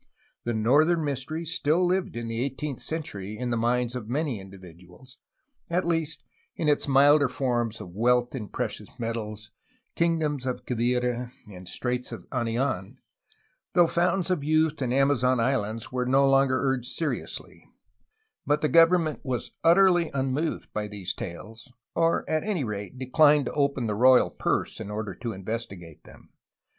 [0.45, 5.19] The' 'Northern Mystery" still lived in the eighteenth century in the minds of many individuals,—
[5.69, 6.23] at least
[6.55, 9.51] in its milder forms of wealth in precious metals,
[9.95, 12.97] kingdoms of Quivira, and straits of Anian,
[13.73, 17.63] though fountains of youth and Amazon islands were no longer urged seriously,—
[18.47, 23.51] but the government was utterly unmoved by these tales, or at any rate declined to
[23.53, 26.31] open the royal purse in order to investigate them.